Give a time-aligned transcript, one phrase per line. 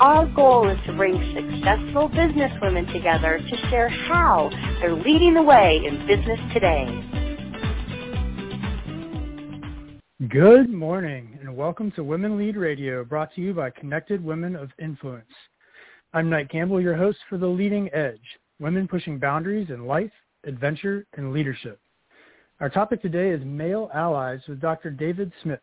[0.00, 4.48] Our goal is to bring successful businesswomen together to share how
[4.80, 6.86] they're leading the way in business today.
[10.26, 14.70] Good morning and welcome to Women Lead Radio brought to you by Connected Women of
[14.78, 15.28] Influence.
[16.14, 20.12] I'm Knight Campbell, your host for The Leading Edge, women pushing boundaries in life,
[20.44, 21.78] adventure, and leadership.
[22.60, 24.88] Our topic today is male allies with Dr.
[24.90, 25.60] David Smith.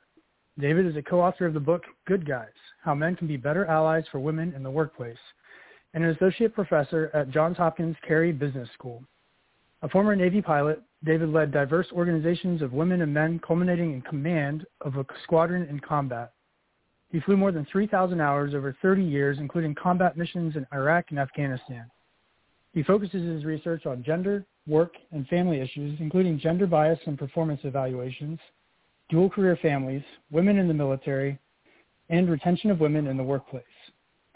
[0.60, 2.48] David is a co-author of the book Good Guys,
[2.84, 5.18] how Men Can Be Better Allies for Women in the Workplace,
[5.94, 9.04] and an associate professor at Johns Hopkins Carey Business School.
[9.84, 14.66] A former Navy pilot, David led diverse organizations of women and men culminating in command
[14.82, 16.34] of a squadron in combat.
[17.12, 21.20] He flew more than 3,000 hours over 30 years, including combat missions in Iraq and
[21.20, 21.86] Afghanistan.
[22.74, 27.62] He focuses his research on gender, work, and family issues, including gender bias and performance
[27.64, 28.40] evaluations,
[29.10, 31.40] dual career families, women in the military,
[32.10, 33.64] and retention of women in the workplace.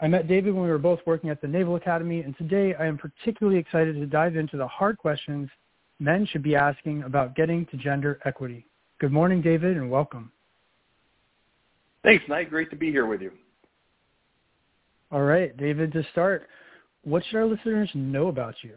[0.00, 2.86] I met David when we were both working at the Naval Academy, and today I
[2.86, 5.48] am particularly excited to dive into the hard questions
[6.00, 8.66] men should be asking about getting to gender equity.
[8.98, 10.32] Good morning, David, and welcome.
[12.02, 12.50] Thanks, Knight.
[12.50, 13.30] Great to be here with you.
[15.12, 16.48] All right, David, to start,
[17.04, 18.72] what should our listeners know about you?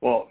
[0.00, 0.28] Well,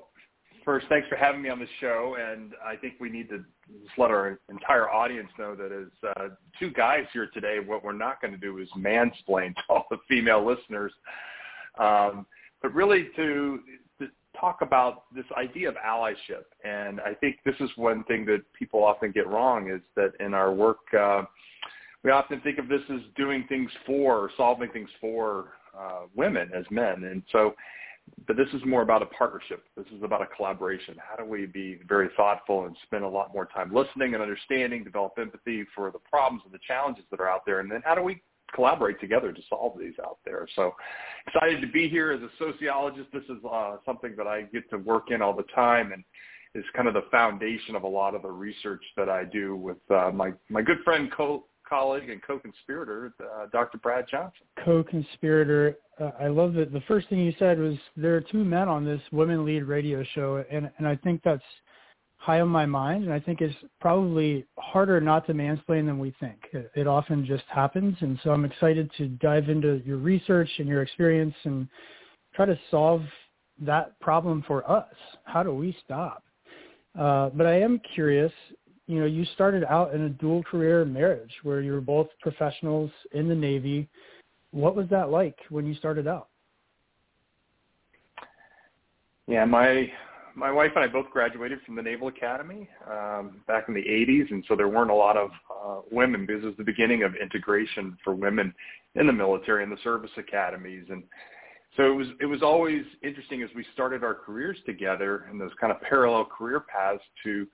[0.66, 3.38] first, thanks for having me on the show, and I think we need to
[3.84, 7.94] just let our entire audience know that as uh, two guys here today, what we're
[7.94, 10.92] not going to do is mansplain to all the female listeners,
[11.80, 12.26] um,
[12.62, 13.60] but really to,
[14.00, 14.08] to
[14.40, 16.46] talk about this idea of allyship.
[16.64, 20.34] And I think this is one thing that people often get wrong is that in
[20.34, 21.24] our work, uh,
[22.04, 26.66] we often think of this as doing things for, solving things for uh, women as
[26.72, 27.54] men, and so
[28.28, 29.64] but this is more about a partnership.
[29.76, 30.96] This is about a collaboration.
[30.98, 34.84] How do we be very thoughtful and spend a lot more time listening and understanding,
[34.84, 37.96] develop empathy for the problems and the challenges that are out there, and then how
[37.96, 38.22] do we
[38.54, 40.48] collaborate together to solve these out there.
[40.56, 40.74] So
[41.28, 43.10] excited to be here as a sociologist.
[43.14, 46.04] This is uh, something that I get to work in all the time and
[46.54, 49.78] is kind of the foundation of a lot of the research that I do with
[49.90, 53.78] uh, my, my good friend Cole, colleague and co-conspirator, uh, Dr.
[53.78, 54.46] Brad Johnson.
[54.64, 55.78] Co-conspirator.
[56.00, 58.84] Uh, I love that the first thing you said was there are two men on
[58.84, 61.42] this Women Lead radio show, and, and I think that's
[62.18, 66.14] high on my mind, and I think it's probably harder not to mansplain than we
[66.20, 66.40] think.
[66.52, 70.68] It, it often just happens, and so I'm excited to dive into your research and
[70.68, 71.70] your experience and
[72.36, 73.02] try to solve
[73.62, 74.94] that problem for us.
[75.24, 76.24] How do we stop?
[77.00, 78.34] Uh, but I am curious
[78.88, 82.92] you know, you started out in a dual career marriage where you were both professionals
[83.14, 83.88] in the Navy.
[84.52, 86.28] What was that like when you started out?
[89.28, 89.90] Yeah, my
[90.36, 94.32] my wife and I both graduated from the Naval Academy um, back in the 80s,
[94.32, 97.16] and so there weren't a lot of uh, women because it was the beginning of
[97.16, 98.54] integration for women
[98.96, 100.86] in the military and the service academies.
[100.90, 101.04] And
[101.78, 105.52] so it was it was always interesting as we started our careers together and those
[105.60, 107.48] kind of parallel career paths to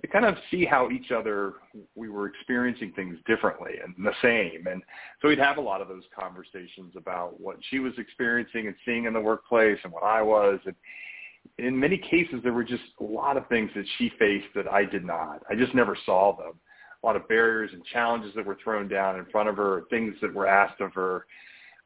[0.00, 1.54] to kind of see how each other
[1.94, 4.66] we were experiencing things differently and the same.
[4.66, 4.82] And
[5.20, 9.04] so we'd have a lot of those conversations about what she was experiencing and seeing
[9.04, 10.58] in the workplace and what I was.
[10.64, 10.74] And
[11.58, 14.84] in many cases there were just a lot of things that she faced that I
[14.84, 15.42] did not.
[15.50, 16.52] I just never saw them.
[17.02, 20.14] A lot of barriers and challenges that were thrown down in front of her things
[20.22, 21.26] that were asked of her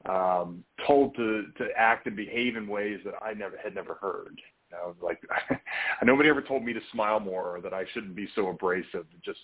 [0.06, 4.40] um told to to act and behave in ways that I never had never heard
[4.74, 5.20] know, like
[6.02, 9.06] nobody ever told me to smile more or that I shouldn't be so abrasive.
[9.12, 9.40] It just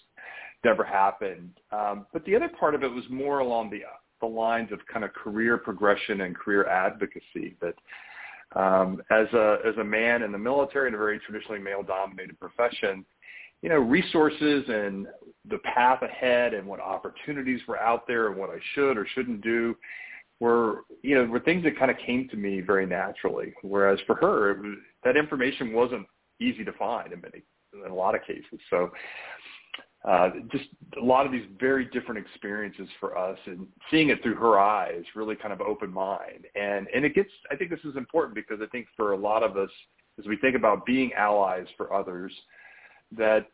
[0.65, 1.53] never happened.
[1.73, 3.83] Um, but the other part of it was more along the
[4.21, 7.57] the lines of kind of career progression and career advocacy.
[7.61, 7.75] That
[8.55, 12.39] um, as a as a man in the military in a very traditionally male dominated
[12.39, 13.05] profession,
[13.63, 15.07] you know, resources and
[15.49, 19.41] the path ahead and what opportunities were out there and what I should or shouldn't
[19.41, 19.75] do
[20.41, 23.55] were you know were things that kind of came to me very naturally.
[23.63, 26.07] Whereas for her, was, that information wasn't
[26.41, 27.43] easy to find in many
[27.85, 28.59] in a lot of cases.
[28.69, 28.91] So
[30.09, 30.65] uh, just
[31.01, 35.03] a lot of these very different experiences for us and seeing it through her eyes
[35.15, 36.43] really kind of opened mine.
[36.55, 39.43] And, and it gets, I think this is important because I think for a lot
[39.43, 39.71] of us,
[40.19, 42.33] as we think about being allies for others,
[43.17, 43.47] that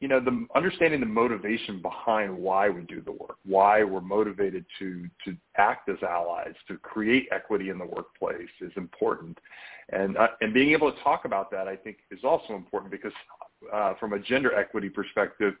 [0.00, 4.64] you know, the understanding the motivation behind why we do the work, why we're motivated
[4.78, 9.38] to to act as allies, to create equity in the workplace is important,
[9.90, 13.12] and uh, and being able to talk about that, I think, is also important because
[13.72, 15.54] uh, from a gender equity perspective,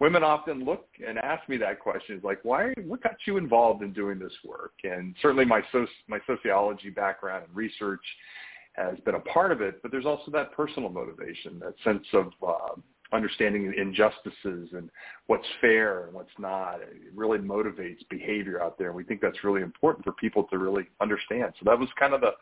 [0.00, 3.94] women often look and ask me that question, like, why, what got you involved in
[3.94, 4.72] doing this work?
[4.84, 8.04] And certainly my soci- my sociology background and research
[8.74, 12.26] has been a part of it, but there's also that personal motivation, that sense of
[12.46, 12.80] uh,
[13.12, 14.90] understanding injustices and
[15.26, 16.80] what's fair and what's not.
[16.80, 18.88] It really motivates behavior out there.
[18.88, 21.52] And we think that's really important for people to really understand.
[21.58, 22.32] So that was kind of the,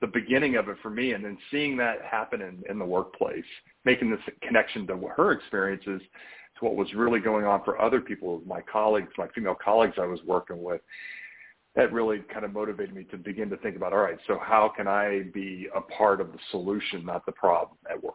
[0.00, 1.12] the beginning of it for me.
[1.12, 3.44] And then seeing that happen in, in the workplace,
[3.84, 6.00] making this connection to her experiences
[6.58, 10.06] to what was really going on for other people, my colleagues, my female colleagues I
[10.06, 10.80] was working with,
[11.76, 14.72] that really kind of motivated me to begin to think about, all right, so how
[14.74, 18.14] can I be a part of the solution, not the problem at work?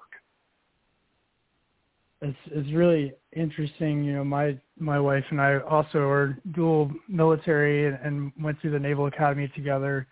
[2.24, 4.04] It's it's really interesting.
[4.04, 8.72] You know, my my wife and I also are dual military and, and went through
[8.72, 10.08] the Naval Academy together.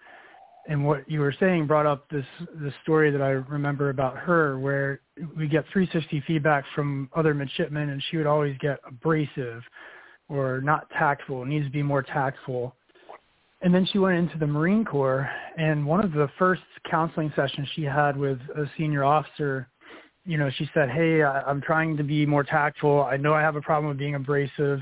[0.67, 2.25] And what you were saying brought up this
[2.55, 4.99] this story that I remember about her, where
[5.37, 9.63] we get 360 feedback from other midshipmen, and she would always get abrasive
[10.27, 11.45] or not tactful.
[11.45, 12.75] Needs to be more tactful.
[13.61, 17.67] And then she went into the Marine Corps, and one of the first counseling sessions
[17.73, 19.69] she had with a senior officer
[20.25, 23.03] you know, she said, "Hey, I, I'm trying to be more tactful.
[23.03, 24.79] I know I have a problem with being abrasive."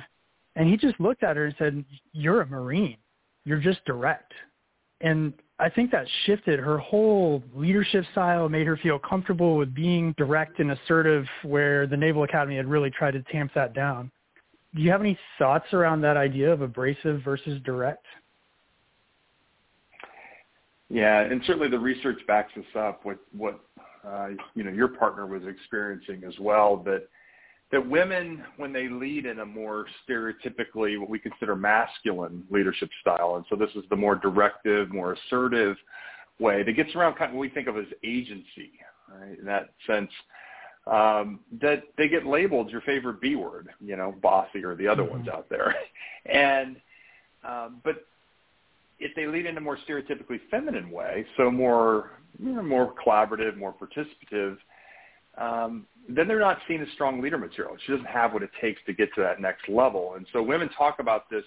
[0.56, 2.98] And he just looked at her and said, "You're a Marine.
[3.46, 4.34] You're just direct."
[5.02, 10.14] And I think that shifted her whole leadership style, made her feel comfortable with being
[10.18, 14.12] direct and assertive where the Naval Academy had really tried to tamp that down.
[14.76, 18.06] Do you have any thoughts around that idea of abrasive versus direct?
[20.90, 23.06] Yeah, and certainly the research backs this up.
[23.06, 23.60] What what
[24.56, 27.08] you know your partner was experiencing as well that
[27.72, 33.36] that women when they lead in a more stereotypically what we consider masculine leadership style
[33.36, 35.76] and so this is the more directive more assertive
[36.40, 38.72] way that gets around kind of what we think of as agency
[39.14, 40.12] right in that sense
[40.90, 45.04] um, that they get labeled your favorite B word, you know, bossy or the other
[45.04, 45.18] mm-hmm.
[45.18, 45.76] ones out there.
[46.26, 46.78] and
[47.48, 48.08] um, but
[49.00, 52.12] if they lead in a more stereotypically feminine way, so more
[52.42, 54.58] you know, more collaborative, more participative,
[55.38, 57.76] um, then they're not seen as strong leader material.
[57.86, 60.16] She doesn't have what it takes to get to that next level.
[60.16, 61.44] And so women talk about this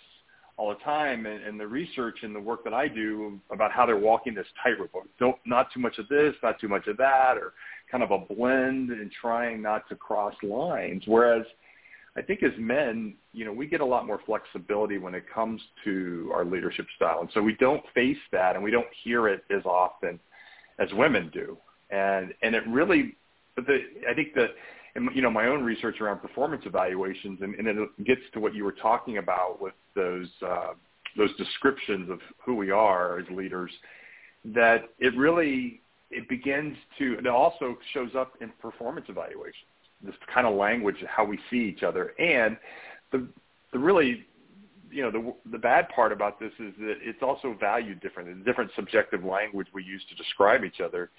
[0.57, 3.87] all the time and, and the research and the work that I do about how
[3.87, 4.91] they're walking this tightrope.
[5.19, 7.55] Don't not too much of this, not too much of that, or
[7.91, 11.03] kind of a blend and trying not to cross lines.
[11.07, 11.45] Whereas
[12.17, 15.63] I think as men, you know, we get a lot more flexibility when it comes
[15.85, 17.21] to our leadership style.
[17.21, 20.21] And so we don't face that and we don't hear it as often
[20.79, 21.57] as women do.
[21.91, 23.17] And, and it really,
[23.57, 23.79] but the,
[24.11, 24.51] I think that,
[25.15, 28.65] you know, my own research around performance evaluations and, and it gets to what you
[28.65, 30.73] were talking about with those, uh,
[31.17, 33.71] those descriptions of who we are as leaders,
[34.45, 35.81] that it really,
[36.11, 39.72] it begins to, it also shows up in performance evaluations
[40.05, 42.15] this kind of language, how we see each other.
[42.19, 42.57] And
[43.11, 43.29] the
[43.73, 44.25] the really
[44.91, 48.35] you know the the bad part about this is that it's also valued differently.
[48.35, 51.11] The different subjective language we use to describe each other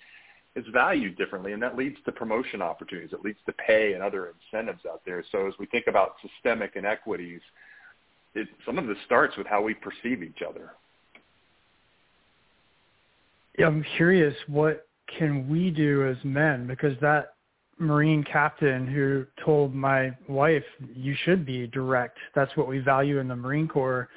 [0.55, 3.11] is valued differently, and that leads to promotion opportunities.
[3.11, 5.23] It leads to pay and other incentives out there.
[5.31, 7.41] So as we think about systemic inequities,
[8.35, 10.71] it, some of this starts with how we perceive each other.
[13.57, 14.87] Yeah, I'm curious what
[15.17, 17.32] can we do as men because that
[17.83, 20.63] Marine captain who told my wife,
[20.95, 22.17] you should be direct.
[22.33, 24.09] That's what we value in the Marine Corps.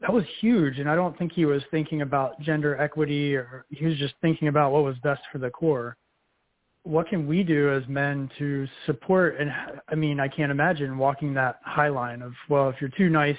[0.00, 0.78] That was huge.
[0.78, 4.48] And I don't think he was thinking about gender equity or he was just thinking
[4.48, 5.96] about what was best for the Corps.
[6.84, 9.38] What can we do as men to support?
[9.38, 9.52] And
[9.88, 13.36] I mean, I can't imagine walking that high line of, well, if you're too nice,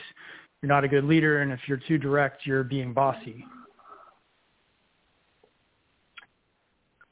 [0.62, 1.42] you're not a good leader.
[1.42, 3.46] And if you're too direct, you're being bossy.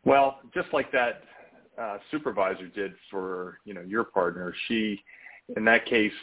[0.05, 1.23] Well, just like that
[1.81, 4.53] uh, supervisor did for you know your partner.
[4.67, 5.01] She,
[5.55, 6.13] in that case,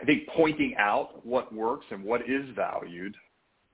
[0.00, 3.14] I think pointing out what works and what is valued,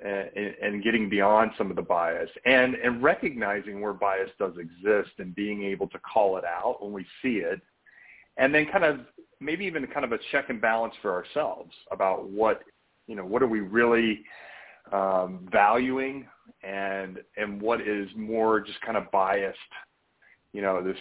[0.05, 5.11] and, and getting beyond some of the bias, and and recognizing where bias does exist,
[5.19, 7.61] and being able to call it out when we see it,
[8.37, 9.01] and then kind of
[9.41, 12.63] maybe even kind of a check and balance for ourselves about what
[13.07, 14.23] you know what are we really
[14.93, 16.27] um, valuing
[16.63, 19.59] and and what is more just kind of biased
[20.53, 20.97] you know this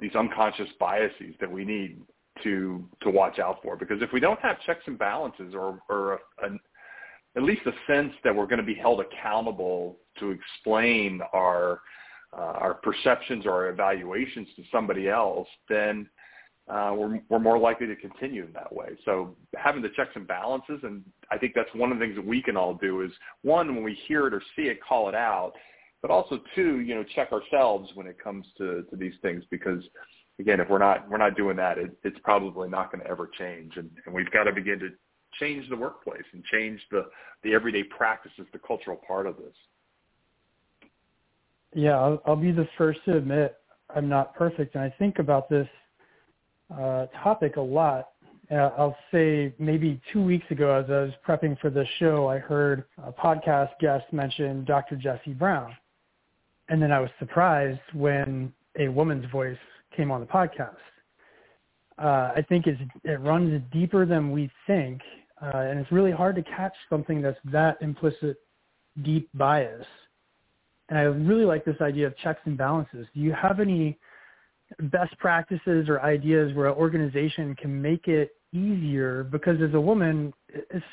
[0.00, 2.00] these unconscious biases that we need
[2.42, 6.14] to to watch out for because if we don't have checks and balances or or
[6.42, 6.58] a, a,
[7.36, 11.80] at least a sense that we're going to be held accountable to explain our
[12.36, 16.08] uh, our perceptions or our evaluations to somebody else then
[16.68, 18.90] uh, we're, we're more likely to continue in that way.
[19.04, 22.24] So having the checks and balances, and I think that's one of the things that
[22.24, 23.10] we can all do is
[23.42, 25.54] one, when we hear it or see it, call it out,
[26.02, 29.82] but also two, you know, check ourselves when it comes to, to these things because
[30.38, 33.30] again, if we're not we're not doing that, it, it's probably not going to ever
[33.38, 34.88] change, and, and we've got to begin to
[35.38, 37.06] change the workplace and change the
[37.42, 39.54] the everyday practices, the cultural part of this.
[41.74, 43.56] Yeah, I'll, I'll be the first to admit
[43.94, 45.68] I'm not perfect, and I think about this
[46.72, 48.08] uh, topic a lot.
[48.50, 52.38] Uh, I'll say maybe two weeks ago, as I was prepping for this show, I
[52.38, 54.96] heard a podcast guest mention Dr.
[54.96, 55.74] Jesse Brown,
[56.68, 59.58] and then I was surprised when a woman's voice
[59.96, 60.76] came on the podcast.
[61.98, 65.00] Uh, I think it runs deeper than we think,
[65.42, 68.38] uh, and it's really hard to catch something that's that implicit,
[69.02, 69.86] deep bias.
[70.88, 73.06] And I really like this idea of checks and balances.
[73.14, 73.98] Do you have any
[74.80, 79.24] best practices or ideas where an organization can make it easier?
[79.24, 80.32] Because as a woman,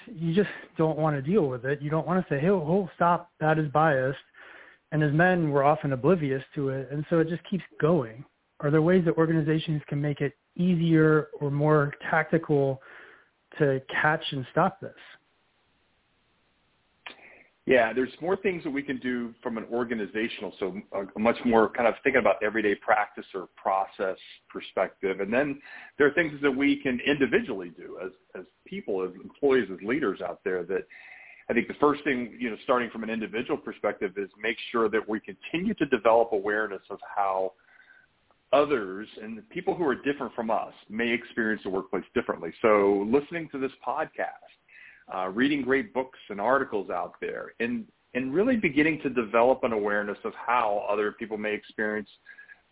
[0.08, 1.82] you just don't want to deal with it.
[1.82, 4.20] You don't want to say, "Hey, oh, stop, that is biased."
[4.92, 8.26] And as men, we're often oblivious to it, and so it just keeps going.
[8.62, 12.82] Are there ways that organizations can make it easier or more tactical
[13.58, 14.92] to catch and stop this?
[17.70, 21.70] Yeah, there's more things that we can do from an organizational, so a, much more
[21.70, 24.18] kind of thinking about everyday practice or process
[24.52, 25.20] perspective.
[25.20, 25.62] And then
[26.00, 30.20] there are things that we can individually do as, as people, as employees, as leaders
[30.20, 30.88] out there that
[31.50, 34.88] I think the first thing, you know, starting from an individual perspective is make sure
[34.90, 37.54] that we continue to develop awareness of how
[38.54, 42.52] others and people who are different from us may experience the workplace differently.
[42.62, 44.30] So listening to this podcast,
[45.14, 49.74] uh, reading great books and articles out there, and, and really beginning to develop an
[49.74, 52.10] awareness of how other people may experience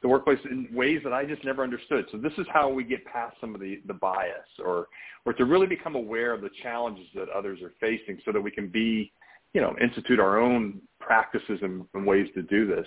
[0.01, 2.05] the workplace in ways that I just never understood.
[2.11, 4.87] So this is how we get past some of the, the bias or,
[5.25, 8.51] or to really become aware of the challenges that others are facing so that we
[8.51, 9.11] can be,
[9.53, 12.85] you know, institute our own practices and, and ways to do this.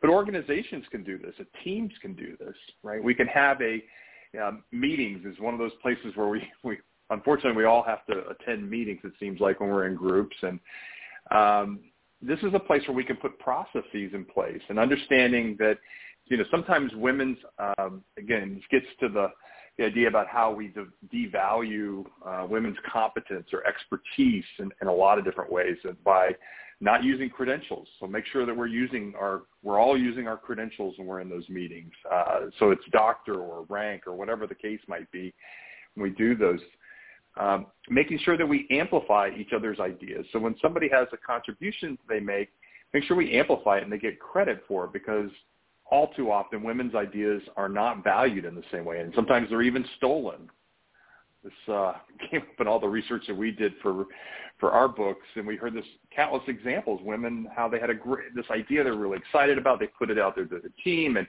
[0.00, 1.34] But organizations can do this.
[1.62, 3.02] Teams can do this, right?
[3.02, 3.82] We can have a
[4.40, 6.78] um, meetings is one of those places where we, we
[7.10, 9.00] unfortunately we all have to attend meetings.
[9.04, 10.60] It seems like when we're in groups, and
[11.30, 11.80] um,
[12.22, 15.78] this is a place where we can put processes in place and understanding that
[16.30, 19.28] you know sometimes women's um, again this gets to the
[19.78, 24.92] the idea about how we de- devalue uh, women's competence or expertise in, in a
[24.92, 26.30] lot of different ways by
[26.80, 27.86] not using credentials.
[27.98, 31.28] So make sure that we're using our, we're all using our credentials when we're in
[31.28, 31.92] those meetings.
[32.10, 35.32] Uh, so it's doctor or rank or whatever the case might be
[35.94, 36.60] when we do those.
[37.38, 40.26] Um, making sure that we amplify each other's ideas.
[40.32, 42.48] So when somebody has a contribution they make,
[42.92, 45.30] make sure we amplify it and they get credit for it because
[45.90, 49.62] all too often women's ideas are not valued in the same way and sometimes they're
[49.62, 50.48] even stolen
[51.42, 51.94] this uh,
[52.30, 54.06] came up in all the research that we did for
[54.58, 57.00] for our books, and we heard this countless examples.
[57.02, 59.80] Women, how they had a great this idea they're really excited about.
[59.80, 61.26] They put it out there to the team and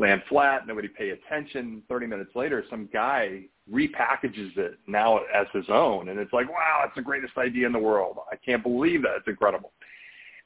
[0.00, 0.66] land flat.
[0.66, 1.82] Nobody pay attention.
[1.88, 3.42] Thirty minutes later, some guy
[3.72, 7.72] repackages it now as his own, and it's like, wow, it's the greatest idea in
[7.72, 8.16] the world.
[8.32, 9.16] I can't believe that.
[9.18, 9.72] It's incredible.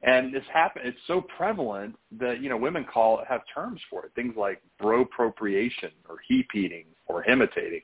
[0.02, 4.12] And this happen it's so prevalent that, you know, women call have terms for it.
[4.14, 7.80] Things like bropropriation or hepeating or imitating.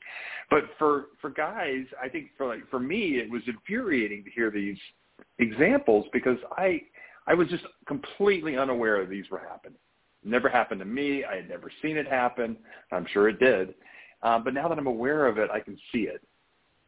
[0.50, 4.50] But for, for guys, I think for like, for me, it was infuriating to hear
[4.50, 4.78] these
[5.38, 6.82] examples because I,
[7.26, 9.78] I was just completely unaware these were happening.
[10.22, 11.24] never happened to me.
[11.24, 12.56] I had never seen it happen.
[12.92, 13.74] I'm sure it did.
[14.22, 16.20] Uh, but now that I'm aware of it, I can see it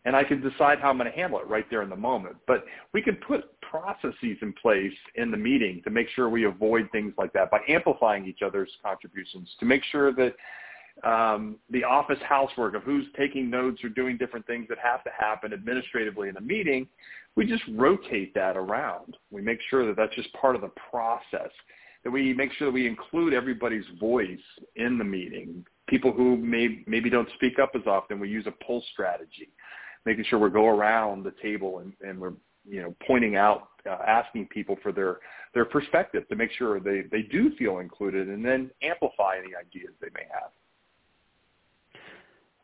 [0.04, 2.36] and I can decide how I'm going to handle it right there in the moment.
[2.46, 6.88] But we can put processes in place in the meeting to make sure we avoid
[6.92, 10.34] things like that by amplifying each other's contributions to make sure that
[11.02, 15.10] um, the office housework of who's taking notes or doing different things that have to
[15.18, 16.86] happen administratively in the meeting,
[17.34, 19.16] we just rotate that around.
[19.32, 21.50] We make sure that that's just part of the process,
[22.04, 24.38] that we make sure that we include everybody's voice
[24.76, 25.66] in the meeting.
[25.88, 29.48] People who may, maybe don't speak up as often, we use a pull strategy
[30.04, 32.32] making sure we go around the table and, and we're
[32.66, 35.18] you know pointing out uh, asking people for their
[35.52, 39.92] their perspective to make sure they they do feel included and then amplify any ideas
[40.00, 40.50] they may have.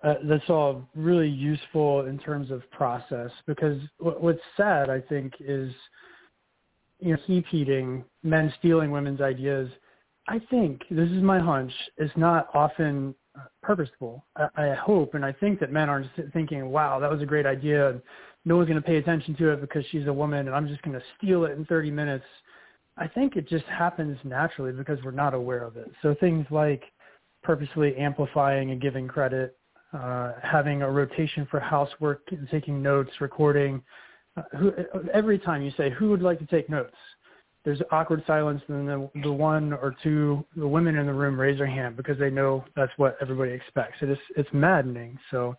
[0.03, 5.71] Uh, that's all really useful in terms of process because what's sad i think is
[7.01, 9.71] you know hepeating men stealing women's ideas.
[10.29, 13.15] I think this is my hunch is not often
[13.63, 14.25] purposeful.
[14.37, 17.47] I, I hope and I think that men aren't thinking, "Wow, that was a great
[17.47, 18.03] idea." And
[18.45, 20.83] no one's going to pay attention to it because she's a woman, and I'm just
[20.83, 22.25] going to steal it in 30 minutes.
[22.97, 25.91] I think it just happens naturally because we're not aware of it.
[26.03, 26.85] So things like
[27.43, 29.57] purposely amplifying and giving credit,
[29.93, 33.83] uh, having a rotation for housework, and taking notes, recording.
[34.37, 34.73] Uh, who,
[35.13, 36.97] every time you say, who would like to take notes?
[37.65, 41.39] There's awkward silence, and then the, the one or two the women in the room
[41.39, 43.99] raise their hand because they know that's what everybody expects.
[44.01, 45.19] It is it's maddening.
[45.31, 45.57] So,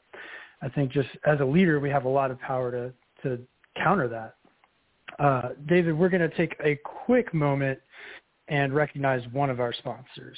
[0.62, 2.94] I think just as a leader, we have a lot of power to
[3.24, 3.40] to
[3.82, 4.36] counter that.
[5.24, 7.80] Uh, David, we're going to take a quick moment
[8.48, 10.38] and recognize one of our sponsors.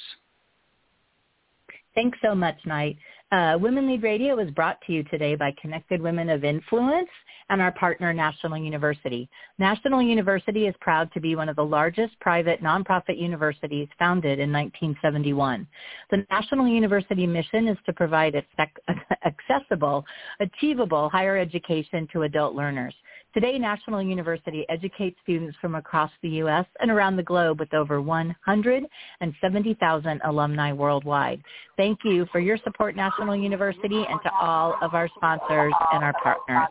[1.94, 2.96] Thanks so much, Knight.
[3.34, 7.08] Uh, Women Lead Radio is brought to you today by Connected Women of Influence
[7.50, 9.28] and our partner, National University.
[9.58, 14.52] National University is proud to be one of the largest private nonprofit universities founded in
[14.52, 15.66] 1971.
[16.12, 18.36] The National University mission is to provide
[19.26, 20.04] accessible,
[20.38, 22.94] achievable higher education to adult learners.
[23.34, 26.64] Today, National University educates students from across the U.S.
[26.78, 31.42] and around the globe with over 170,000 alumni worldwide.
[31.76, 36.14] Thank you for your support, National University, and to all of our sponsors and our
[36.22, 36.68] partners.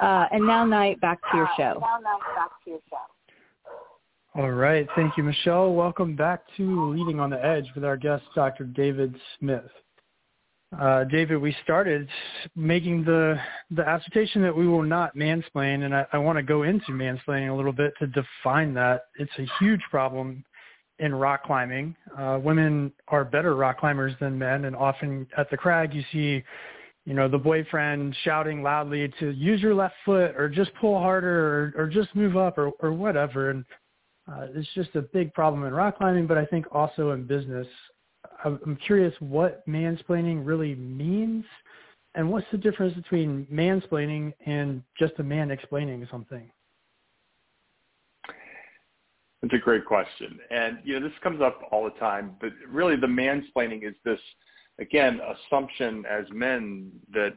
[0.00, 1.78] Uh, and now, Knight, back to your show.
[4.34, 4.88] All right.
[4.96, 5.74] Thank you, Michelle.
[5.74, 8.64] Welcome back to Leading on the Edge with our guest, Dr.
[8.64, 9.68] David Smith.
[10.80, 12.08] Uh, David, we started
[12.56, 13.38] making the
[13.70, 17.50] the assertion that we will not mansplain, and I, I want to go into mansplaining
[17.50, 19.06] a little bit to define that.
[19.18, 20.44] It's a huge problem
[20.98, 21.94] in rock climbing.
[22.18, 26.42] Uh, women are better rock climbers than men, and often at the crag you see,
[27.04, 31.74] you know, the boyfriend shouting loudly to use your left foot or just pull harder
[31.76, 33.50] or, or just move up or, or whatever.
[33.50, 33.64] And
[34.30, 37.66] uh, it's just a big problem in rock climbing, but I think also in business.
[38.44, 41.44] I'm curious what mansplaining really means
[42.14, 46.50] and what's the difference between mansplaining and just a man explaining something?
[49.40, 50.38] That's a great question.
[50.50, 54.20] And, you know, this comes up all the time, but really the mansplaining is this,
[54.78, 57.34] again, assumption as men that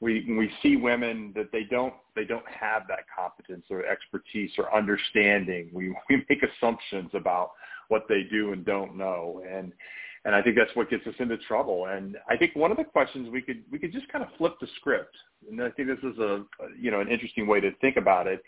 [0.00, 4.74] we, we see women that they don't, they don't have that competence or expertise or
[4.74, 5.70] understanding.
[5.72, 7.52] We, we make assumptions about
[7.88, 9.42] what they do and don't know.
[9.48, 9.72] And,
[10.26, 11.86] and I think that's what gets us into trouble.
[11.86, 14.56] And I think one of the questions we could we could just kind of flip
[14.60, 15.16] the script,
[15.48, 16.44] and I think this is a
[16.78, 18.42] you know an interesting way to think about it.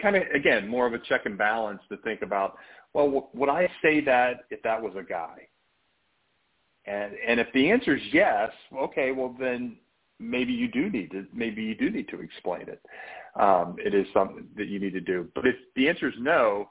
[0.00, 2.56] Kind of again more of a check and balance to think about.
[2.92, 5.46] Well, would I say that if that was a guy?
[6.86, 9.76] And and if the answer is yes, okay, well then
[10.18, 12.82] maybe you do need to maybe you do need to explain it.
[13.40, 15.28] Um, it is something that you need to do.
[15.36, 16.68] But if the answer is no,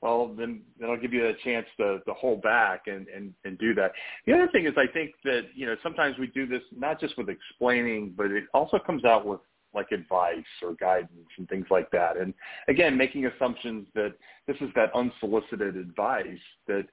[0.00, 3.74] well, then I'll give you a chance to, to hold back and, and, and do
[3.74, 3.92] that.
[4.26, 7.18] The other thing is I think that, you know, sometimes we do this not just
[7.18, 9.40] with explaining, but it also comes out with
[9.74, 12.16] like advice or guidance and things like that.
[12.16, 12.32] And
[12.68, 14.14] again, making assumptions that
[14.46, 16.26] this is that unsolicited advice
[16.68, 16.86] that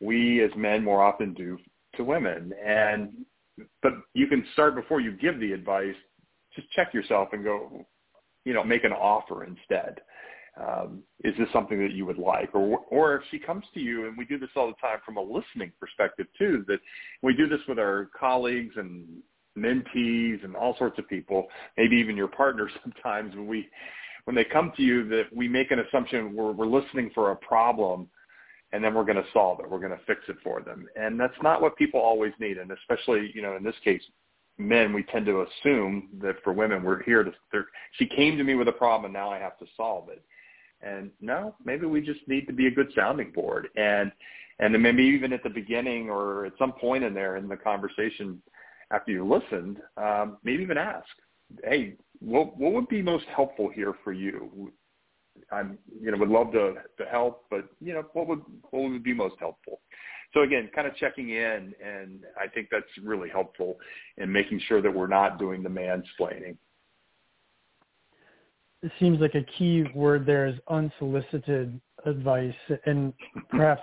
[0.00, 1.58] we as men more often do
[1.96, 2.52] to women.
[2.64, 3.12] And
[3.82, 5.96] but you can start before you give the advice,
[6.54, 7.86] just check yourself and go,
[8.44, 10.00] you know, make an offer instead
[10.60, 12.54] um, is this something that you would like?
[12.54, 15.16] Or, or if she comes to you, and we do this all the time from
[15.16, 16.80] a listening perspective too, that
[17.22, 19.06] we do this with our colleagues and
[19.56, 23.68] mentees and all sorts of people, maybe even your partner sometimes when we,
[24.24, 27.36] when they come to you that we make an assumption we're, we're listening for a
[27.36, 28.08] problem
[28.72, 29.70] and then we're going to solve it.
[29.70, 30.86] We're going to fix it for them.
[30.94, 32.58] And that's not what people always need.
[32.58, 34.02] And especially, you know, in this case,
[34.58, 37.32] men, we tend to assume that for women, we're here to,
[37.92, 40.22] she came to me with a problem and now I have to solve it.
[40.82, 43.68] And no, maybe we just need to be a good sounding board.
[43.76, 44.12] And
[44.60, 47.56] and then maybe even at the beginning or at some point in there in the
[47.56, 48.42] conversation
[48.90, 51.06] after you listened, um, maybe even ask,
[51.64, 54.72] hey, what what would be most helpful here for you?
[55.52, 59.02] I'm you know would love to to help, but you know what would what would
[59.02, 59.80] be most helpful?
[60.34, 63.78] So again, kind of checking in, and I think that's really helpful
[64.18, 66.56] in making sure that we're not doing the mansplaining
[68.82, 72.54] it seems like a key word there is unsolicited advice,
[72.86, 73.12] and
[73.50, 73.82] perhaps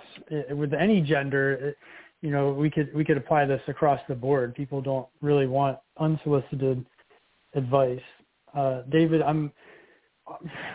[0.50, 1.74] with any gender,
[2.22, 4.54] you know, we could we could apply this across the board.
[4.54, 6.84] People don't really want unsolicited
[7.54, 8.00] advice.
[8.54, 9.52] Uh, David, I'm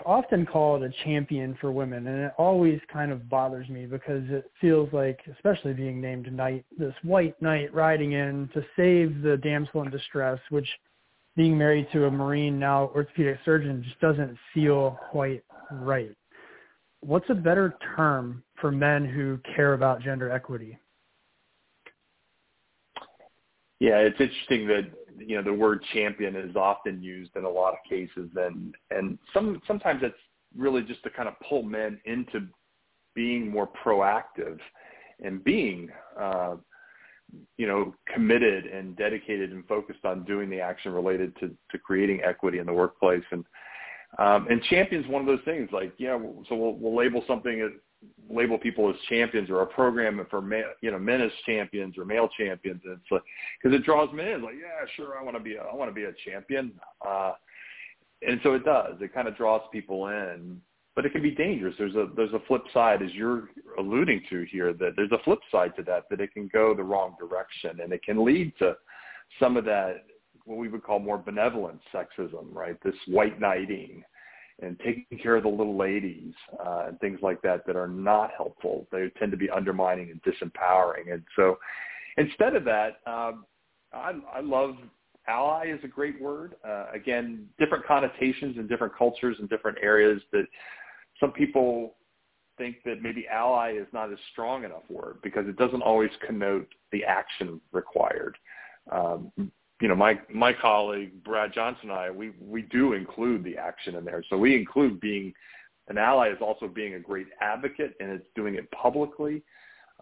[0.05, 4.49] often called a champion for women, and it always kind of bothers me because it
[4.61, 9.81] feels like, especially being named knight, this white knight riding in to save the damsel
[9.81, 10.67] in distress, which
[11.35, 16.15] being married to a Marine now orthopedic surgeon just doesn't feel quite right.
[17.01, 20.77] What's a better term for men who care about gender equity?
[23.79, 27.73] Yeah, it's interesting that you know the word champion is often used in a lot
[27.73, 30.15] of cases, and and some sometimes it's
[30.55, 32.47] really just to kind of pull men into
[33.15, 34.59] being more proactive
[35.23, 35.89] and being
[36.19, 36.55] uh,
[37.57, 42.21] you know, committed and dedicated and focused on doing the action related to, to creating
[42.23, 43.23] equity in the workplace.
[43.31, 43.45] And,
[44.19, 46.17] um, and champions one of those things like, yeah,
[46.49, 47.71] so we'll, we'll label something as,
[48.29, 52.05] label people as champions or a program for male, you know, men as champions or
[52.05, 52.81] male champions.
[52.83, 53.21] And it's like,
[53.61, 55.17] cause it draws men in like, yeah, sure.
[55.19, 56.71] I want to be, a, I want to be a champion.
[57.05, 57.33] Uh,
[58.27, 60.61] and so it does, it kind of draws people in,
[61.01, 61.73] but it can be dangerous.
[61.79, 65.39] There's a there's a flip side, as you're alluding to here, that there's a flip
[65.51, 68.75] side to that, that it can go the wrong direction, and it can lead to
[69.39, 70.03] some of that
[70.45, 72.77] what we would call more benevolent sexism, right?
[72.83, 74.03] This white knighting
[74.61, 78.29] and taking care of the little ladies uh, and things like that that are not
[78.37, 78.85] helpful.
[78.91, 81.11] They tend to be undermining and disempowering.
[81.11, 81.57] And so,
[82.17, 83.45] instead of that, um,
[83.91, 84.75] I, I love
[85.27, 86.55] ally is a great word.
[86.63, 90.45] Uh, again, different connotations in different cultures and different areas that
[91.21, 91.95] some people
[92.57, 96.67] think that maybe ally is not a strong enough word because it doesn't always connote
[96.91, 98.37] the action required.
[98.91, 99.31] Um,
[99.81, 103.95] you know, my my colleague Brad Johnson and I, we we do include the action
[103.95, 104.23] in there.
[104.29, 105.33] So we include being
[105.87, 109.43] an ally is also being a great advocate, and it's doing it publicly.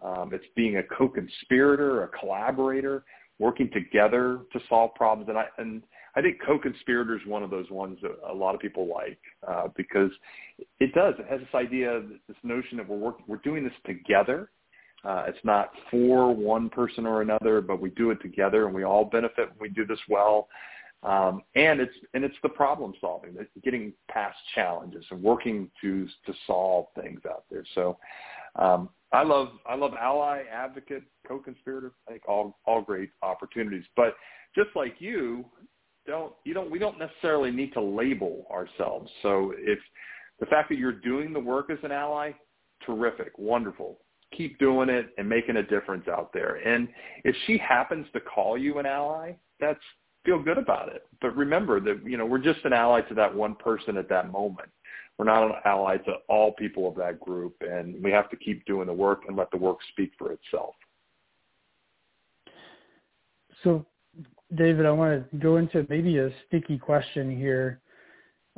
[0.02, 3.04] Um, it's being a co-conspirator, a collaborator,
[3.38, 5.28] working together to solve problems.
[5.28, 5.82] And I and
[6.20, 9.68] I think co-conspirator is one of those ones that a lot of people like uh,
[9.74, 10.10] because
[10.78, 11.14] it does.
[11.18, 14.50] It has this idea, this notion that we're working, we're doing this together.
[15.02, 18.84] Uh, it's not for one person or another, but we do it together, and we
[18.84, 20.48] all benefit when we do this well.
[21.02, 26.34] Um, and it's and it's the problem solving, getting past challenges and working to to
[26.46, 27.64] solve things out there.
[27.74, 27.96] So
[28.56, 31.92] um, I love I love ally, advocate, co-conspirator.
[32.06, 33.84] I think all all great opportunities.
[33.96, 34.16] But
[34.54, 35.46] just like you,
[36.06, 39.10] don't you don't we don't necessarily need to label ourselves.
[39.22, 39.78] So if
[40.38, 42.32] the fact that you're doing the work as an ally,
[42.84, 43.98] terrific, wonderful.
[44.36, 46.56] Keep doing it and making a difference out there.
[46.66, 46.88] And
[47.24, 49.80] if she happens to call you an ally, that's
[50.24, 51.06] feel good about it.
[51.20, 54.30] But remember that you know we're just an ally to that one person at that
[54.30, 54.68] moment.
[55.18, 58.64] We're not an ally to all people of that group, and we have to keep
[58.64, 60.74] doing the work and let the work speak for itself.
[63.62, 63.84] So,
[64.56, 67.80] David, I want to go into maybe a sticky question here.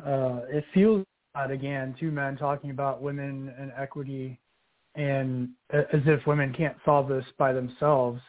[0.04, 4.38] Uh, it feels odd, again, two men talking about women and equity
[4.94, 8.20] and as if women can't solve this by themselves.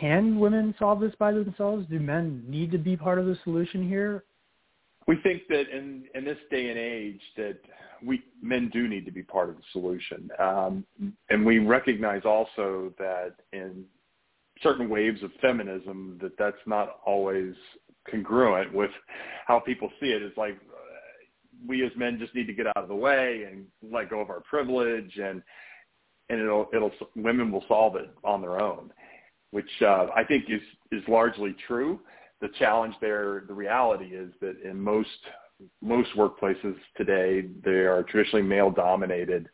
[0.00, 1.86] Can women solve this by themselves?
[1.88, 4.24] Do men need to be part of the solution here?
[5.06, 7.58] we think that in in this day and age that
[8.02, 10.84] we men do need to be part of the solution, um,
[11.30, 13.84] and we recognize also that in
[14.62, 17.54] certain waves of feminism that that's not always
[18.10, 18.90] congruent with
[19.46, 20.22] how people see it.
[20.22, 23.66] It's like uh, we as men just need to get out of the way and
[23.92, 25.42] let go of our privilege, and
[26.30, 28.92] and it'll it'll women will solve it on their own,
[29.50, 30.62] which uh, I think is
[30.92, 32.00] is largely true
[32.44, 35.08] the challenge there, the reality is that in most
[35.80, 39.48] most workplaces today, they are traditionally male dominated,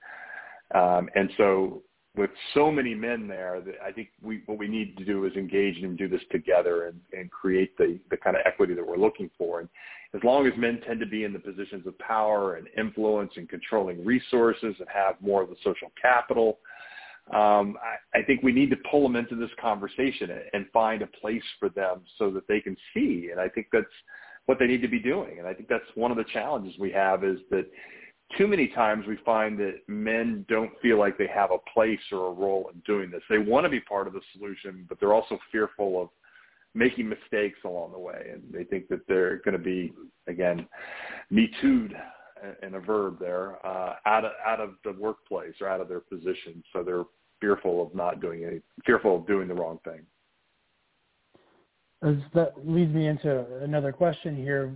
[0.75, 1.83] um, and so
[2.17, 5.33] with so many men there, that I think we what we need to do is
[5.35, 8.97] engage and do this together and, and create the the kind of equity that we're
[8.97, 9.61] looking for.
[9.61, 9.69] And
[10.15, 13.49] as long as men tend to be in the positions of power and influence and
[13.49, 16.59] controlling resources and have more of the social capital,
[17.33, 21.07] um, I, I think we need to pull them into this conversation and find a
[21.07, 23.29] place for them so that they can see.
[23.31, 23.87] And I think that's
[24.47, 25.39] what they need to be doing.
[25.39, 27.67] And I think that's one of the challenges we have is that
[28.39, 32.29] too many times we find that men don't feel like they have a place or
[32.29, 33.23] a role in doing this.
[33.29, 36.09] They want to be part of the solution, but they're also fearful of
[36.75, 38.31] making mistakes along the way.
[38.33, 39.93] And they think that they're going to be,
[40.29, 40.67] again,
[41.31, 41.95] me too'd
[42.63, 46.01] in a verb there, uh, out of out of the workplace or out of their
[46.01, 46.63] position.
[46.73, 47.05] So they're
[47.41, 50.01] fearful of not doing any, fearful of doing the wrong thing.
[52.03, 54.75] As that leads me into another question here.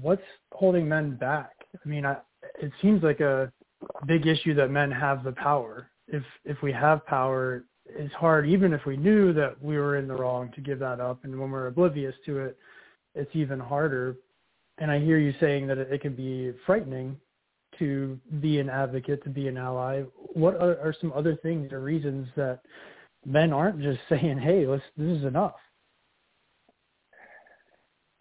[0.00, 1.50] What's holding men back?
[1.74, 2.16] I mean, I,
[2.60, 3.52] it seems like a
[4.06, 5.90] big issue that men have the power.
[6.08, 10.08] If if we have power, it's hard, even if we knew that we were in
[10.08, 11.24] the wrong, to give that up.
[11.24, 12.58] And when we're oblivious to it,
[13.14, 14.16] it's even harder.
[14.78, 17.16] And I hear you saying that it can be frightening
[17.78, 20.02] to be an advocate, to be an ally?
[20.32, 22.60] What are, are some other things or reasons that
[23.24, 25.54] men aren't just saying, "Hey, let's this is enough"?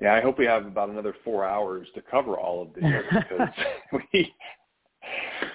[0.04, 3.48] Yeah, I hope we have about another four hours to cover all of this because
[4.14, 4.34] we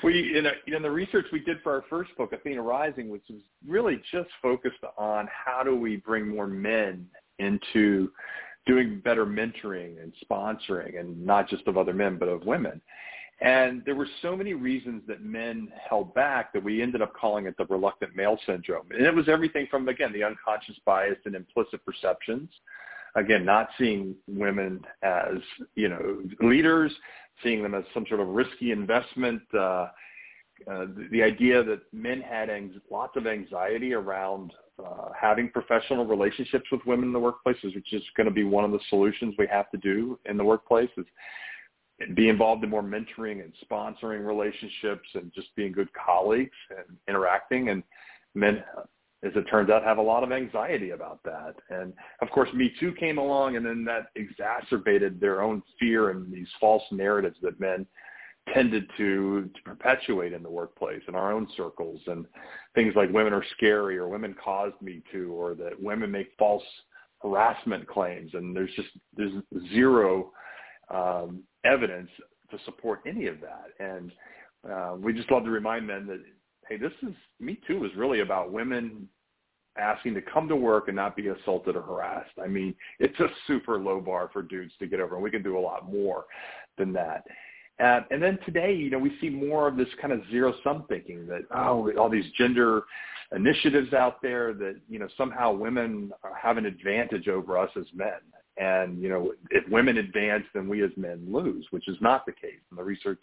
[0.02, 3.24] we in, a, in the research we did for our first book, Athena Rising, which
[3.28, 7.06] was really just focused on how do we bring more men
[7.38, 8.10] into
[8.66, 12.80] doing better mentoring and sponsoring, and not just of other men but of women.
[13.42, 17.46] And there were so many reasons that men held back that we ended up calling
[17.46, 18.86] it the reluctant male syndrome.
[18.92, 22.48] And it was everything from, again, the unconscious bias and implicit perceptions.
[23.14, 25.38] Again, not seeing women as,
[25.74, 26.92] you know, leaders,
[27.42, 29.88] seeing them as some sort of risky investment, uh,
[30.66, 34.52] uh, the, the idea that men had ang- lots of anxiety around
[34.84, 38.64] uh, having professional relationships with women in the workplace, which is going to be one
[38.64, 41.06] of the solutions we have to do in the workplace, is
[42.14, 47.70] be involved in more mentoring and sponsoring relationships and just being good colleagues and interacting.
[47.70, 47.82] And
[48.34, 48.62] men,
[49.24, 51.54] as it turns out, have a lot of anxiety about that.
[51.70, 56.32] And of course, Me Too came along, and then that exacerbated their own fear and
[56.32, 57.84] these false narratives that men
[58.54, 62.00] tended to, to perpetuate in the workplace in our own circles.
[62.06, 62.26] And
[62.74, 66.62] things like women are scary or women caused me to or that women make false
[67.20, 68.30] harassment claims.
[68.34, 69.32] And there's just there's
[69.72, 70.30] zero
[70.94, 72.08] um, evidence
[72.50, 73.66] to support any of that.
[73.80, 74.12] And
[74.70, 76.22] uh, we just love to remind men that
[76.68, 79.08] hey this is me too is really about women
[79.78, 82.32] asking to come to work and not be assaulted or harassed.
[82.42, 85.42] I mean, it's a super low bar for dudes to get over, and we can
[85.42, 86.24] do a lot more
[86.76, 87.24] than that.
[87.82, 91.26] Uh, and then today, you know, we see more of this kind of zero-sum thinking
[91.28, 92.82] that, oh, all these gender
[93.34, 98.18] initiatives out there that, you know, somehow women have an advantage over us as men.
[98.56, 102.32] And, you know, if women advance, then we as men lose, which is not the
[102.32, 102.58] case.
[102.70, 103.22] And the research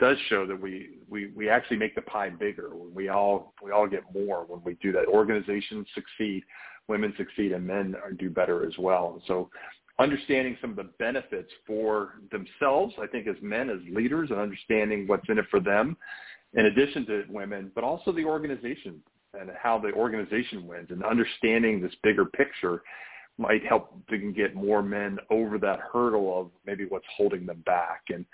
[0.00, 2.70] does show that we, we, we actually make the pie bigger.
[2.74, 5.06] We all, we all get more when we do that.
[5.06, 6.42] Organizations succeed,
[6.88, 9.22] women succeed, and men do better as well.
[9.26, 9.50] So
[9.98, 15.06] understanding some of the benefits for themselves, I think as men, as leaders, and understanding
[15.06, 15.96] what's in it for them,
[16.54, 19.00] in addition to women, but also the organization
[19.38, 22.82] and how the organization wins and understanding this bigger picture
[23.40, 28.02] might help to get more men over that hurdle of maybe what's holding them back
[28.10, 28.24] and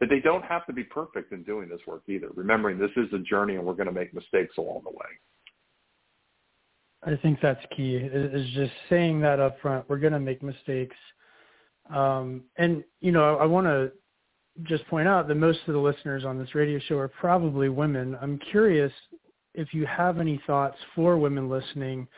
[0.00, 2.28] that they don't have to be perfect in doing this work either.
[2.34, 5.06] Remembering this is a journey and we're going to make mistakes along the way.
[7.04, 9.88] I think that's key is just saying that up front.
[9.88, 10.96] We're going to make mistakes
[11.94, 13.92] um, and, you know, I want to
[14.62, 18.16] just point out that most of the listeners on this radio show are probably women.
[18.20, 18.92] I'm curious
[19.54, 22.08] if you have any thoughts for women listening.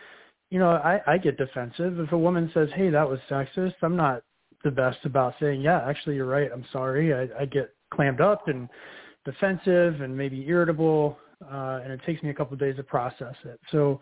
[0.50, 1.98] You know, I, I get defensive.
[1.98, 4.22] If a woman says, hey, that was sexist, I'm not
[4.64, 6.50] the best about saying, yeah, actually, you're right.
[6.52, 7.14] I'm sorry.
[7.14, 8.68] I, I get clammed up and
[9.24, 13.34] defensive and maybe irritable, uh, and it takes me a couple of days to process
[13.44, 13.60] it.
[13.70, 14.00] So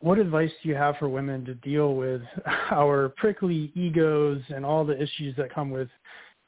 [0.00, 2.22] what advice do you have for women to deal with
[2.70, 5.88] our prickly egos and all the issues that come with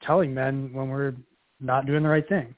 [0.02, 1.14] telling men when we're
[1.60, 2.54] not doing the right thing?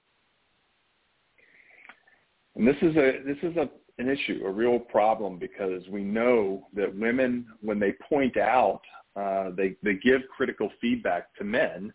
[2.56, 6.66] And this is a this is a an issue, a real problem, because we know
[6.74, 8.80] that women, when they point out,
[9.16, 11.92] uh, they they give critical feedback to men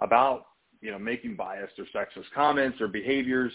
[0.00, 0.46] about
[0.80, 3.52] you know making biased or sexist comments or behaviors,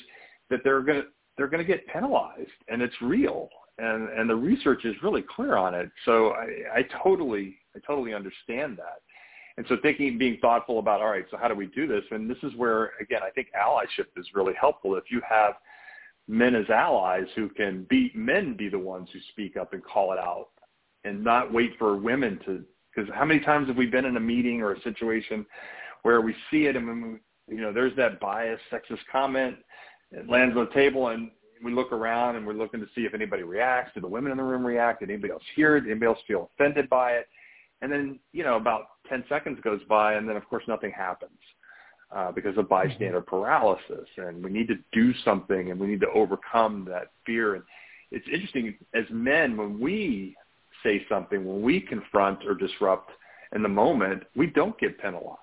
[0.50, 1.04] that they're gonna
[1.38, 5.74] they're gonna get penalized, and it's real and and the research is really clear on
[5.74, 5.90] it.
[6.06, 9.02] So I, I totally I totally understand that.
[9.58, 12.04] And so thinking, being thoughtful about, all right, so how do we do this?
[12.12, 14.96] And this is where, again, I think allyship is really helpful.
[14.96, 15.56] If you have
[16.28, 20.14] men as allies who can be, men be the ones who speak up and call
[20.14, 20.48] it out
[21.04, 24.20] and not wait for women to, because how many times have we been in a
[24.20, 25.46] meeting or a situation
[26.04, 26.88] where we see it and,
[27.48, 29.56] we, you know, there's that biased sexist comment,
[30.12, 31.32] it lands on the table and
[31.64, 33.92] we look around and we're looking to see if anybody reacts.
[33.94, 35.02] Do the women in the room react?
[35.02, 35.82] Did anybody else hear it?
[35.82, 37.28] Did anybody else feel offended by it?
[37.82, 41.38] And then, you know, about 10 seconds goes by and then of course nothing happens
[42.16, 43.30] uh, because of bystander mm-hmm.
[43.30, 44.08] paralysis.
[44.18, 47.56] And we need to do something and we need to overcome that fear.
[47.56, 47.64] And
[48.12, 50.36] it's interesting as men, when we
[50.84, 53.12] say something, when we confront or disrupt
[53.54, 55.38] in the moment, we don't get penalized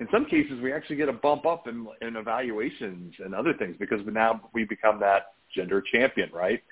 [0.00, 3.76] in some cases we actually get a bump up in, in evaluations and other things
[3.78, 6.62] because now we become that gender champion, right?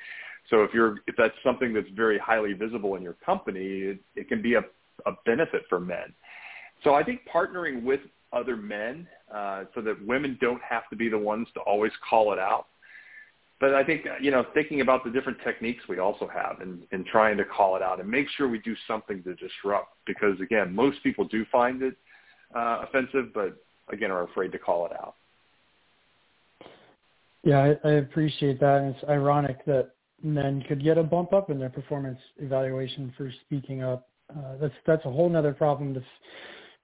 [0.51, 4.29] So if you're if that's something that's very highly visible in your company, it, it
[4.29, 4.61] can be a,
[5.07, 6.13] a benefit for men.
[6.85, 8.01] So I think partnering with
[8.33, 12.33] other men uh, so that women don't have to be the ones to always call
[12.33, 12.67] it out.
[13.59, 17.05] But I think you know thinking about the different techniques we also have and in
[17.05, 20.75] trying to call it out and make sure we do something to disrupt because again
[20.75, 21.97] most people do find it
[22.55, 23.57] uh, offensive, but
[23.91, 25.15] again are afraid to call it out.
[27.45, 28.83] Yeah, I, I appreciate that.
[28.83, 33.33] And it's ironic that men could get a bump up in their performance evaluation for
[33.47, 34.09] speaking up.
[34.31, 36.03] Uh, that's that's a whole other problem to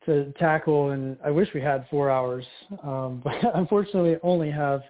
[0.07, 2.45] to tackle, and I wish we had four hours,
[2.83, 4.83] um, but unfortunately, only have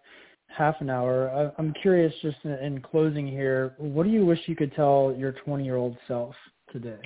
[0.46, 1.30] half an hour.
[1.30, 5.14] I, I'm curious, just in, in closing here, what do you wish you could tell
[5.18, 6.34] your 20 year old self
[6.70, 7.00] today?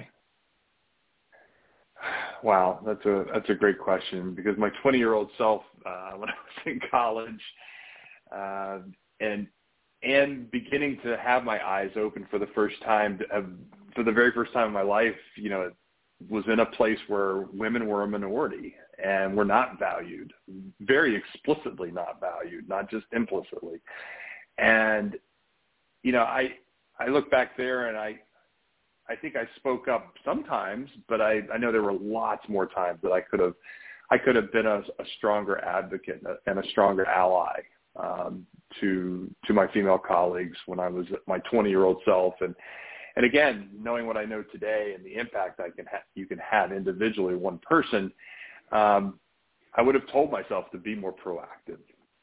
[2.43, 6.29] wow, that's a that's a great question because my 20 year old self uh, when
[6.29, 7.43] I was in college
[8.35, 8.79] uh,
[9.21, 9.47] and
[10.03, 13.43] and beginning to have my eyes open for the first time uh,
[13.95, 15.71] for the very first time in my life, you know,
[16.29, 20.33] was in a place where women were a minority and were not valued,
[20.81, 23.81] very explicitly not valued, not just implicitly.
[24.59, 25.17] And
[26.03, 26.53] you know, I
[26.99, 28.19] I look back there and I
[29.09, 33.01] I think I spoke up sometimes, but I I know there were lots more times
[33.03, 33.55] that I could have
[34.11, 37.61] I could have been a, a stronger advocate and a stronger ally
[37.97, 38.47] um,
[38.81, 42.55] to to my female colleagues when I was my 20 year old self and
[43.17, 46.39] and again knowing what I know today and the impact I can ha- you can
[46.39, 48.13] have individually one person
[48.73, 49.19] um,
[49.75, 51.79] I would have told myself to be more proactive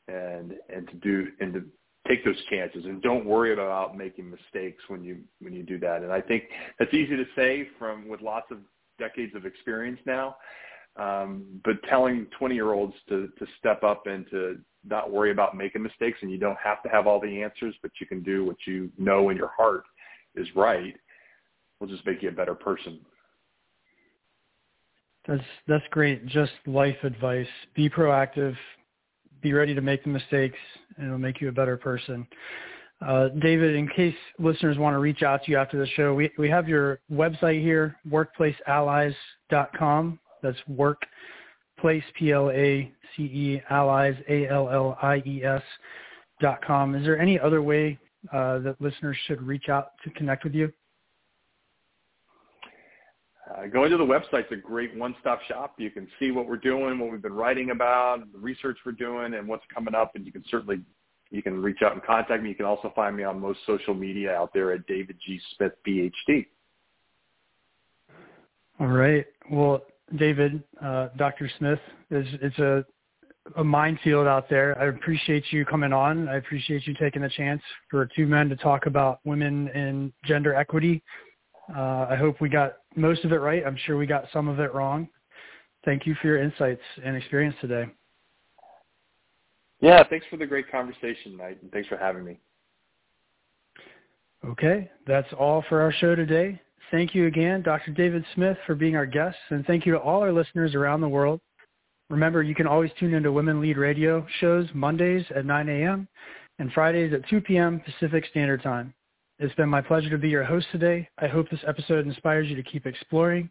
[0.07, 1.63] and and to do and to
[2.07, 6.03] take those chances and don't worry about making mistakes when you when you do that.
[6.03, 6.43] And I think
[6.79, 8.57] that's easy to say from with lots of
[8.99, 10.35] decades of experience now.
[10.95, 15.57] Um, but telling 20 year olds to, to step up and to not worry about
[15.57, 18.45] making mistakes and you don't have to have all the answers, but you can do
[18.45, 19.85] what you know in your heart
[20.35, 20.95] is right
[21.79, 22.99] will just make you a better person.
[25.27, 26.25] That's that's great.
[26.27, 27.47] Just life advice.
[27.75, 28.55] Be proactive.
[29.41, 30.57] Be ready to make the mistakes,
[30.97, 32.27] and it'll make you a better person.
[33.05, 36.31] Uh, David, in case listeners want to reach out to you after the show, we
[36.37, 40.19] we have your website here, workplaceallies.com.
[40.41, 45.61] That's workplace p l a c e allies a l l i e s
[46.41, 46.95] dot com.
[46.95, 47.99] Is there any other way
[48.31, 50.71] uh, that listeners should reach out to connect with you?
[53.51, 55.75] uh, going to the website's a great one-stop shop.
[55.77, 59.33] You can see what we're doing, what we've been writing about, the research we're doing,
[59.33, 60.11] and what's coming up.
[60.15, 60.81] And you can certainly
[61.29, 62.49] you can reach out and contact me.
[62.49, 65.39] You can also find me on most social media out there at David G.
[65.57, 66.45] Smith, PhD.
[68.79, 69.25] All right.
[69.51, 69.81] Well,
[70.15, 71.49] David, uh, Dr.
[71.57, 71.79] Smith,
[72.11, 72.85] it's, it's a,
[73.57, 74.79] a minefield out there.
[74.79, 76.29] I appreciate you coming on.
[76.29, 80.55] I appreciate you taking the chance for two men to talk about women and gender
[80.55, 81.03] equity.
[81.75, 83.63] Uh, I hope we got most of it right.
[83.65, 85.07] I'm sure we got some of it wrong.
[85.85, 87.85] Thank you for your insights and experience today.
[89.81, 92.39] Yeah, thanks for the great conversation, Knight, and thanks for having me.
[94.45, 96.59] Okay, that's all for our show today.
[96.91, 97.91] Thank you again, Dr.
[97.91, 101.09] David Smith, for being our guest, and thank you to all our listeners around the
[101.09, 101.41] world.
[102.13, 106.07] Remember, you can always tune into Women Lead Radio shows Mondays at 9 a.m.
[106.59, 107.81] and Fridays at 2 p.m.
[107.83, 108.93] Pacific Standard Time.
[109.39, 111.09] It's been my pleasure to be your host today.
[111.17, 113.49] I hope this episode inspires you to keep exploring,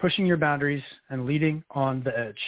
[0.00, 2.40] pushing your boundaries, and leading on the edge.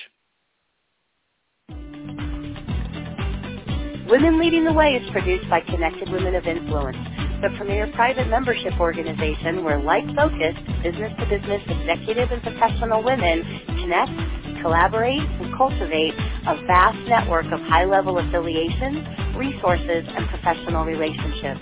[4.10, 6.96] Women Leading the Way is produced by Connected Women of Influence,
[7.40, 15.54] the premier private membership organization where like-focused, business-to-business executive and professional women connect, collaborate, and
[15.56, 16.14] cultivate
[16.46, 21.60] a vast network of high-level affiliations, resources, and professional relationships.